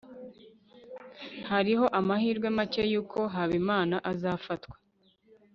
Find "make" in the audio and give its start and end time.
2.57-2.83